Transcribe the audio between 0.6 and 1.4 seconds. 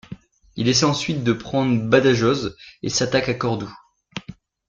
essaie ensuite de